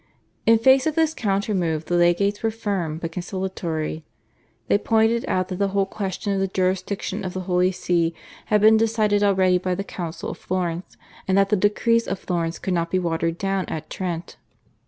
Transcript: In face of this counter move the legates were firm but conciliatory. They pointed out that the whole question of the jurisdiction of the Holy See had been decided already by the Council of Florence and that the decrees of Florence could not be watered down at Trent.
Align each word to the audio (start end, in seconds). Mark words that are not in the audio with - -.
In 0.47 0.57
face 0.57 0.87
of 0.87 0.95
this 0.95 1.13
counter 1.13 1.53
move 1.53 1.85
the 1.85 1.95
legates 1.95 2.41
were 2.41 2.49
firm 2.49 2.97
but 2.97 3.11
conciliatory. 3.11 4.03
They 4.67 4.79
pointed 4.79 5.23
out 5.27 5.49
that 5.49 5.57
the 5.59 5.67
whole 5.67 5.85
question 5.85 6.33
of 6.33 6.39
the 6.39 6.47
jurisdiction 6.47 7.23
of 7.23 7.33
the 7.33 7.41
Holy 7.41 7.71
See 7.71 8.15
had 8.47 8.61
been 8.61 8.77
decided 8.77 9.21
already 9.21 9.59
by 9.59 9.75
the 9.75 9.83
Council 9.83 10.31
of 10.31 10.39
Florence 10.39 10.97
and 11.27 11.37
that 11.37 11.49
the 11.49 11.55
decrees 11.55 12.07
of 12.07 12.17
Florence 12.17 12.57
could 12.57 12.73
not 12.73 12.89
be 12.89 12.97
watered 12.97 13.37
down 13.37 13.65
at 13.67 13.91
Trent. 13.91 14.37